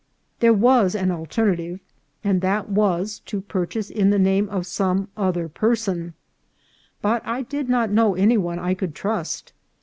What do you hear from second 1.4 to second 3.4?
native, and that was to